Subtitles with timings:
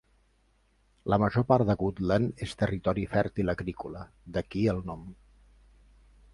[1.13, 4.03] La major part de Gutland és territori fèrtil agrícola,
[4.39, 5.09] d'aquí el nom.